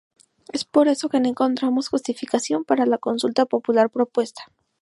[0.51, 4.43] Es por eso que no encontramos justificación para la consulta popular propuesta.